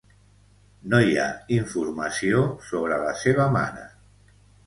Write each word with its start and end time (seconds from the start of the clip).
No 0.93 1.01
hi 1.07 1.11
ha 1.17 1.25
informació 1.57 2.41
sobre 2.71 2.99
la 3.05 3.13
seva 3.25 3.45
mare. 3.59 3.87